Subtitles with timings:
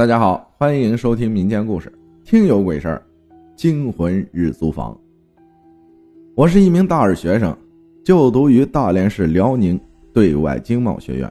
[0.00, 1.92] 大家好，欢迎收听民间故事
[2.26, 3.02] 《听有鬼事儿》，
[3.54, 4.98] 惊魂日租房。
[6.34, 7.54] 我是一名大二学生，
[8.02, 9.78] 就读于大连市辽宁
[10.10, 11.30] 对外经贸学院。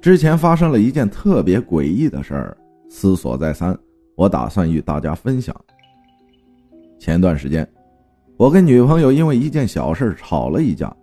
[0.00, 2.56] 之前发生了一件特别诡异的事儿，
[2.88, 3.76] 思索再三，
[4.14, 5.52] 我打算与大家分享。
[7.00, 7.68] 前段时间，
[8.36, 10.96] 我跟女朋友因为一件小事吵了一架，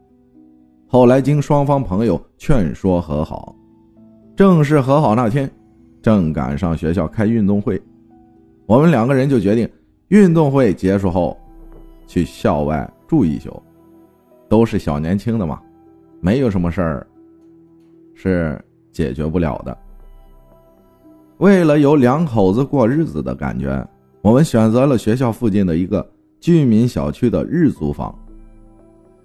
[0.88, 3.54] 后来经双方朋友劝说和好，
[4.38, 5.52] 正式和好那天。
[6.08, 7.78] 正赶上学校开运动会，
[8.66, 9.70] 我们两个人就决定
[10.08, 11.38] 运动会结束后
[12.06, 13.62] 去校外住一宿。
[14.48, 15.62] 都是小年轻的嘛，
[16.22, 17.06] 没有什么事儿
[18.16, 18.58] 是
[18.94, 19.78] 解决不了的。
[21.40, 23.86] 为了有两口子过日子的感觉，
[24.22, 28.18] 我们选择了学校附近的一个居民小区的日租房。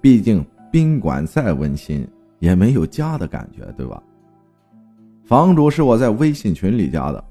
[0.00, 2.04] 毕竟宾馆再温馨，
[2.40, 4.02] 也没有家的感觉，对吧？
[5.32, 7.24] 房主是我在微信群里加的，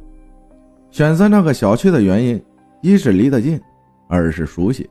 [0.89, 2.43] 选择那个小区的原因，
[2.81, 3.61] 一是离得近，
[4.07, 4.89] 二是熟悉。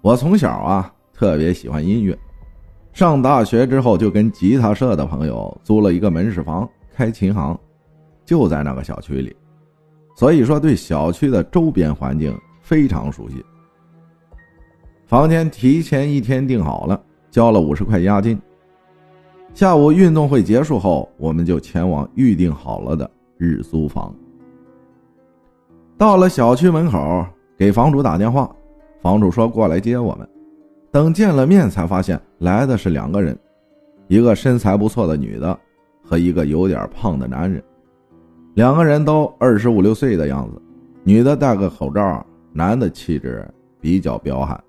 [0.00, 2.18] 我从小啊特别喜欢音乐，
[2.94, 7.54] 上大学之后就跟吉他社的朋友租了一个门市房，开琴行，
[8.24, 9.36] 就在那个小区里，
[10.16, 13.44] 所以说对小区的周边环境非常熟悉。
[15.04, 16.98] 房间提前一天订好了，
[17.30, 18.40] 交了五十块押金。
[19.56, 24.14] 下午运动会结束后，我们就前往预定好了的日租房。
[25.96, 27.26] 到了小区门口，
[27.56, 28.54] 给房主打电话，
[29.00, 30.28] 房主说过来接我们。
[30.90, 33.34] 等见了面，才发现来的是两个人，
[34.08, 35.58] 一个身材不错的女的
[36.04, 37.64] 和一个有点胖的男人。
[38.52, 40.60] 两个人都二十五六岁的样子，
[41.02, 43.42] 女的戴个口罩，男的气质
[43.80, 44.62] 比较彪悍。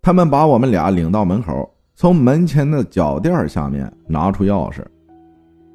[0.00, 1.70] 他们把我们俩领到门口。
[1.94, 4.84] 从门前的脚垫下面拿出钥匙，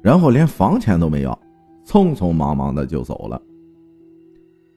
[0.02, 1.38] 然后连房钱都没要，
[1.86, 3.40] 匆匆忙忙的就走了。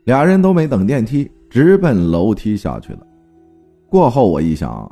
[0.05, 3.05] 俩人都没等电梯，直奔楼梯下去了。
[3.89, 4.89] 过后我一想，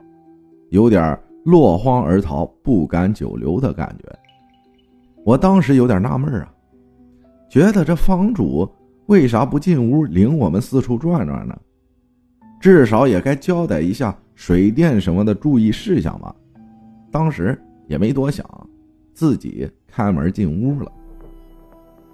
[0.70, 4.10] 有点落荒而逃、不敢久留的感觉。
[5.24, 6.54] 我当时有点纳闷啊，
[7.50, 8.70] 觉得这房主
[9.06, 11.58] 为啥不进屋领我们四处转转呢？
[12.60, 16.36] 至少也该交代一下水电什么的注意事项吧。
[17.12, 18.46] 当时也没多想，
[19.14, 20.92] 自己开门进屋了。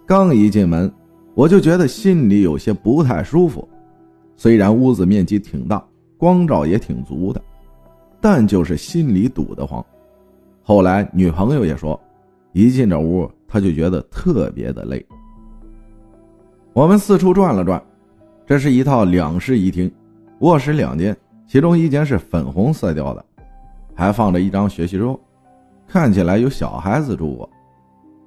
[0.06, 0.91] 刚一进门，
[1.33, 3.67] 我就觉得心里有些不太舒服。
[4.38, 5.83] 虽然屋子面积挺大，
[6.17, 7.41] 光照也挺足的，
[8.19, 9.83] 但就是心里堵得慌。
[10.61, 12.00] 后来女朋友也说，
[12.53, 15.06] 一进这屋，她就觉得特别的累。
[16.73, 17.81] 我们四处转了转，
[18.45, 19.91] 这是一套两室一厅，
[20.39, 21.16] 卧室两间，
[21.47, 23.25] 其中一间是粉红色调的。
[23.95, 25.19] 还放着一张学习桌，
[25.88, 27.50] 看起来有小孩子住过。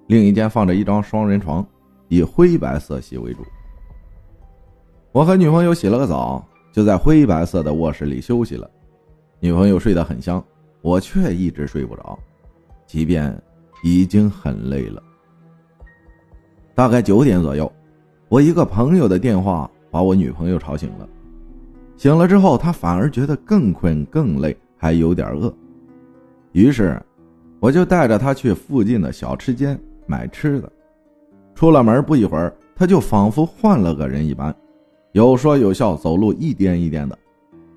[0.06, 1.64] 另一间放着一张双人床，
[2.08, 3.44] 以灰白色系为主。
[5.12, 6.42] 我和女朋友洗了个澡，
[6.72, 8.68] 就在灰白色的卧室里休息了。
[9.40, 10.42] 女朋友睡得很香，
[10.80, 12.18] 我却一直睡不着，
[12.86, 13.36] 即便
[13.84, 15.02] 已经很累了。
[16.74, 17.70] 大概九点左右，
[18.28, 21.06] 我一个朋友的电话把我女朋友吵醒了。
[21.96, 24.56] 醒了之后，她反而觉得更困更累。
[24.78, 25.52] 还有点饿，
[26.52, 26.98] 于是
[27.60, 30.72] 我就带着他去附近的小吃街买吃的。
[31.54, 34.54] 出了门不一会儿，他就仿佛换了个人一般，
[35.12, 37.18] 有说有笑，走路一颠一颠的，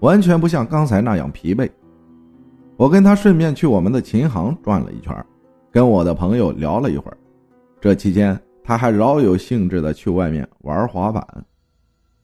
[0.01, 1.67] 完全不像刚才那样疲惫。
[2.78, 5.16] 我跟他顺便去我们的琴行转了一圈，
[5.72, 7.17] 跟我的朋友聊了一会儿。
[7.79, 11.25] 这期间，他还饶有兴致的去外面玩滑板，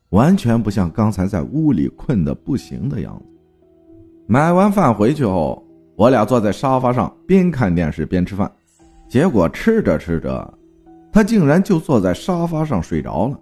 [0.09, 3.36] 完全不像刚才在屋里困得不行的样子。
[4.29, 5.65] 买完饭回去后，
[5.95, 8.51] 我俩坐在沙发上边看电视边吃饭，
[9.07, 10.53] 结果吃着吃着，
[11.13, 13.39] 他竟然就坐在沙发上睡着了。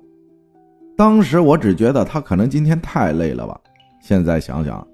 [0.96, 3.60] 当时我只觉得他可能今天太累了吧，
[4.00, 4.88] 现在想想，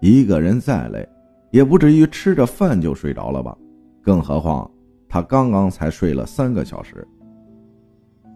[0.00, 1.06] 一个人再累，
[1.50, 3.56] 也不至于吃着饭就睡着了吧？
[4.02, 4.70] 更何况
[5.08, 7.04] 他刚刚才睡了三个小时。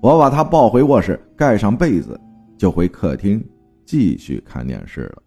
[0.02, 2.20] 我把他抱回卧室，盖上被子，
[2.58, 3.43] 就回客厅
[3.87, 5.22] 继续看电视了。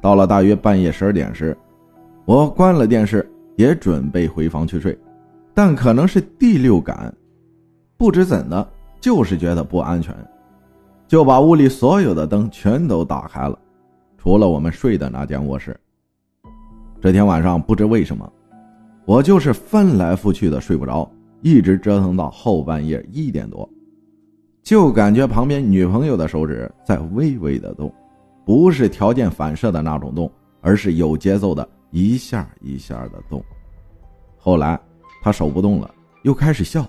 [0.00, 1.56] 到了大约半夜十二点时，
[2.24, 4.96] 我关了电视，也准备回房去睡，
[5.52, 7.14] 但可能是第六感，
[7.96, 8.68] 不知怎的，
[9.00, 10.14] 就是觉得不安全，
[11.06, 13.58] 就把屋里所有的灯全都打开了，
[14.16, 15.78] 除了我们睡的那间卧室。
[17.00, 18.32] 这天晚上不知为什么，
[19.04, 21.10] 我就是翻来覆去的睡不着，
[21.42, 23.68] 一直折腾到后半夜一点多，
[24.62, 27.92] 就感觉旁边女朋友的手指在微微的动。
[28.44, 30.30] 不是条件反射的那种动，
[30.60, 33.42] 而是有节奏的，一下一下的动。
[34.36, 34.78] 后来
[35.22, 35.90] 他手不动了，
[36.22, 36.86] 又开始笑，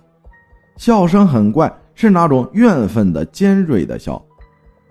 [0.75, 4.21] 笑声很怪，是那种怨愤的尖锐的笑，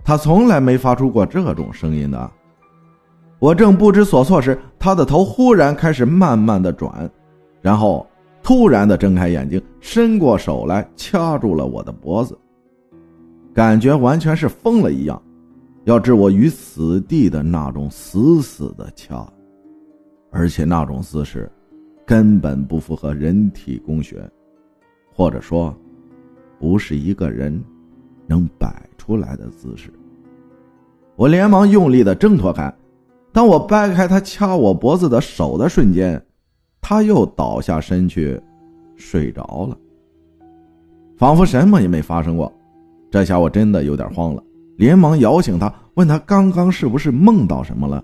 [0.03, 2.31] 他从来没发出过这种声音的。
[3.39, 7.11] 我正不知所措时，他的头忽然开始慢慢的转，
[7.61, 8.07] 然后
[8.43, 12.39] 突然的睁开眼睛，伸过手来掐住了我的脖子，
[13.53, 15.21] 感觉完全是疯了一样，
[15.85, 19.27] 要置我于死地的那种死死的掐，
[20.31, 21.51] 而且那种姿势
[22.07, 24.27] 根本不符合人体工学，
[25.13, 25.75] 或者说，
[26.59, 27.63] 不是一个人
[28.27, 29.93] 能摆出来的姿势。
[31.17, 32.75] 我连忙用力的挣脱开。
[33.31, 36.25] 当我掰开他掐我脖子的手的瞬间，
[36.81, 38.41] 他又倒下身去，
[38.97, 39.77] 睡着了，
[41.17, 42.51] 仿佛什么也没发生过。
[43.11, 44.43] 这下我真的有点慌了，
[44.77, 48.03] 连忙摇醒他，问他刚刚是不是梦到什么了。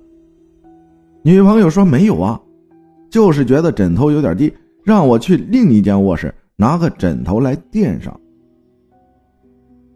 [1.22, 2.40] 女朋友说没有啊，
[3.10, 4.52] 就是觉得枕头有点低，
[4.84, 8.18] 让我去另一间卧室拿个枕头来垫上。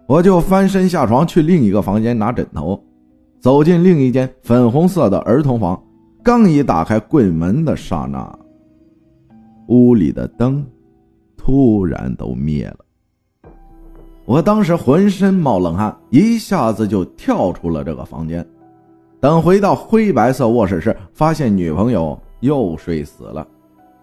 [0.07, 2.79] 我就翻身下床去另一个房间拿枕头。
[3.41, 5.83] 走进另一间粉红色的儿童房，
[6.23, 8.39] 刚一打开柜门的刹那，
[9.69, 10.65] 屋里的灯
[11.37, 12.84] 突然都灭了。
[14.27, 18.45] 我当时浑身冒冷汗，一下子就跳出了这个房间。
[19.21, 23.47] 等回到灰白色卧室时，发现女朋友又睡死了。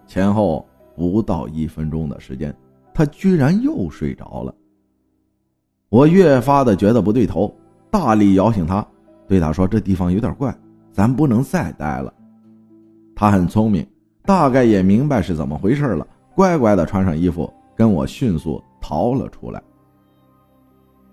[0.06, 0.64] 前后
[0.94, 2.54] 不到一分钟的时间，
[2.94, 4.54] 她居然又睡着了。
[5.88, 7.52] 我越发的觉得不对头，
[7.90, 8.86] 大力摇醒她。
[9.26, 10.54] 对她说：“这地方有点怪，
[10.92, 12.12] 咱不能再待了。”
[13.14, 13.86] 他很聪明，
[14.24, 19.62] 大概也明白是怎么回事了，乖乖的穿上衣服，跟我迅速逃了出来。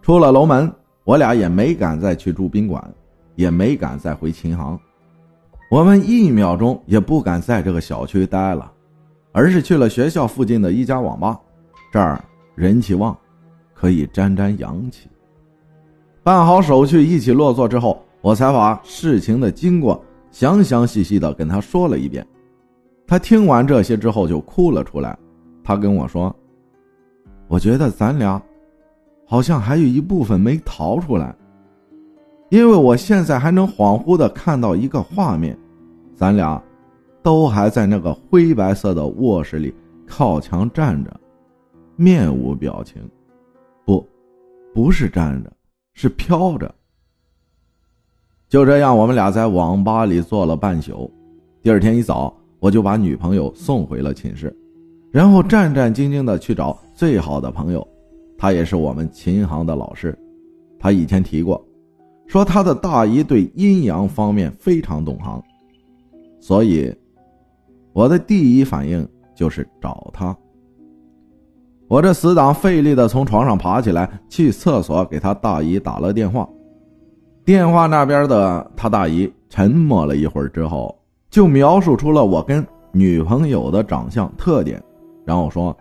[0.01, 0.71] 出了楼门，
[1.03, 2.83] 我俩也没敢再去住宾馆，
[3.35, 4.79] 也没敢再回琴行，
[5.69, 8.71] 我们一秒钟也不敢在这个小区待了，
[9.31, 11.39] 而是去了学校附近的一家网吧，
[11.91, 12.23] 这儿
[12.55, 13.17] 人气旺，
[13.73, 15.09] 可以沾沾阳气。
[16.23, 18.03] 办好手续，一起落座之后。
[18.21, 22.27] 我才把事情的经过详详细细的跟他说了一遍，
[23.07, 25.17] 他听完这些之后就哭了出来。
[25.63, 26.35] 他跟我说
[27.47, 28.41] ：“我觉得咱俩
[29.31, 31.35] 好像还有一部分没逃出来，
[32.49, 35.55] 因为我现在还能恍惚的看到一个画面，
[36.15, 36.59] 咱俩
[37.21, 39.71] 都还在那个灰白色的卧室里
[40.07, 41.15] 靠墙站着，
[41.95, 43.07] 面无表情，
[43.85, 44.03] 不，
[44.73, 45.53] 不是站着，
[45.93, 46.73] 是飘着。”
[48.49, 51.07] 就这样，我们俩在网吧里坐了半宿。
[51.61, 54.51] 第二天一早，我就把女朋友送回了寝室，
[55.11, 57.87] 然后战战兢兢的去找最好的朋友，
[58.39, 60.17] 他也是我们琴行的老师。
[60.79, 61.61] 他以前提过，
[62.25, 65.43] 说他的大姨对阴阳方面非常懂行，
[66.39, 66.95] 所以
[67.91, 69.05] 我的第一反应
[69.35, 70.35] 就是找他。
[71.89, 76.47] 我这死党费力的从床上爬起来，去厕所给他大姨打了电话。
[77.43, 80.95] 电话那边的他大姨沉默了一会儿之后，
[81.29, 84.81] 就描述出了我跟女朋友的长相特点，
[85.25, 85.75] 然后说，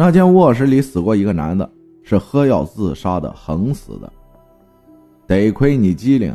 [0.00, 1.68] 那间卧室里死过一个男的，
[2.04, 4.12] 是喝药自杀的，横死的。
[5.26, 6.32] 得亏你机灵，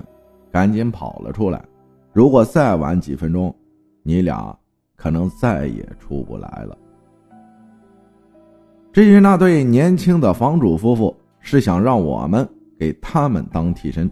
[0.51, 1.63] 赶紧跑了出来，
[2.11, 3.55] 如果再晚几分钟，
[4.03, 4.53] 你俩
[4.97, 6.77] 可能再也出不来了。
[8.91, 12.45] 至于那对年轻的房主夫妇，是想让我们
[12.77, 14.11] 给他们当替身。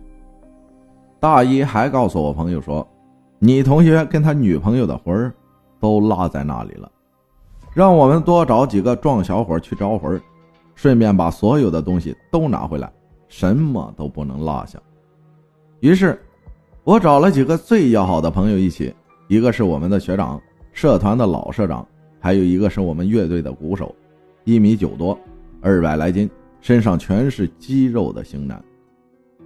[1.20, 2.88] 大姨还告诉我朋友说
[3.38, 5.34] ：“你同学跟他女朋友的魂儿
[5.78, 6.90] 都落在那里了，
[7.74, 10.22] 让我们多找几个壮小伙去招魂，
[10.76, 12.92] 顺便把所有的东西都拿回来，
[13.28, 14.78] 什么都不能落下。”
[15.80, 16.22] 于是，
[16.84, 18.94] 我找了几个最要好的朋友一起，
[19.28, 20.40] 一个是我们的学长，
[20.74, 21.88] 社团的老社长，
[22.20, 23.96] 还有一个是我们乐队的鼓手，
[24.44, 25.18] 一米九多，
[25.62, 28.62] 二百来斤，身上全是肌肉的型男。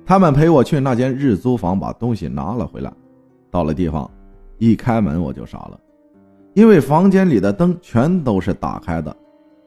[0.05, 2.91] 他们陪我去那间日租房，把东西拿了回来。
[3.49, 4.09] 到了地方，
[4.57, 5.79] 一开门我就傻了，
[6.55, 9.15] 因为房间里的灯全都是打开的，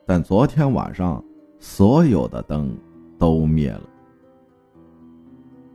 [0.07, 1.23] 但昨天晚上
[1.59, 2.75] 所有的灯
[3.19, 3.83] 都灭了。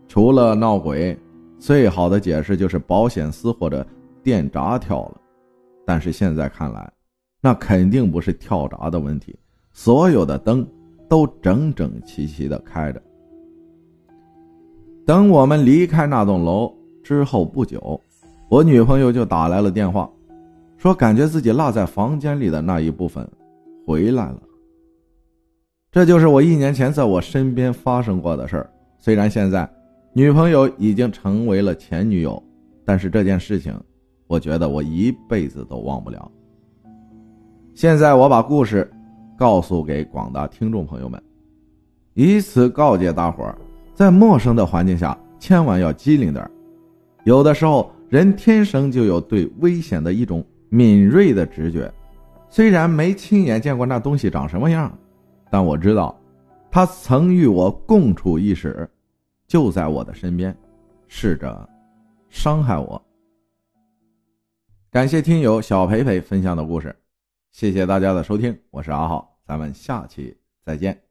[0.07, 1.15] 除了闹鬼，
[1.59, 3.85] 最好的解释就是保险丝或者
[4.23, 5.21] 电闸跳了。
[5.85, 6.91] 但是现在看来，
[7.41, 9.37] 那肯定不是跳闸的问题，
[9.71, 10.67] 所有的灯
[11.07, 12.99] 都整整齐齐的开着。
[15.05, 18.01] 等我们离开那栋楼之后不久，
[18.49, 20.09] 我女朋友就打来了电话，
[20.83, 23.25] 说感觉自己落在房间里的那一部分
[23.87, 24.43] 回来了。
[25.89, 28.69] 这就是我一年前在我身边发生过的事儿。
[28.99, 29.65] 虽然现在
[30.11, 32.43] 女朋友已经成为了前女友，
[32.83, 33.73] 但是这件事情，
[34.27, 36.29] 我觉得我一辈子都忘不了。
[37.73, 38.91] 现在我把故事
[39.37, 41.17] 告诉给广大听众朋友们。
[42.13, 43.57] 以此告诫大伙儿，
[43.95, 46.45] 在陌生的环境下，千万要机灵点
[47.23, 51.93] 有的时候，人天生就有对危险的一种敏锐的直觉。
[52.49, 54.91] 虽然没亲眼见过那东西长什么样，
[55.51, 56.19] 但我知道，
[56.71, 58.89] 他曾与我共处一室，
[59.45, 60.55] 就在我的身边，
[61.07, 61.69] 试着
[62.27, 62.99] 伤害我。
[64.89, 66.95] 感谢听友小培培分享的故事，
[67.51, 71.02] 谢谢大家的收听，我是阿浩，咱们下期再见。